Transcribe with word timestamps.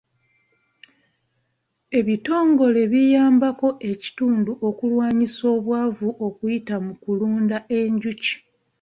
Ebitongole 1.99 2.81
biyambako 2.91 3.69
ekitundu 3.91 4.51
okulwanyisa 4.69 5.43
obwavu 5.57 6.09
okuyita 6.27 6.75
mu 6.85 6.93
kulunda 7.03 7.57
enjuki. 7.77 8.33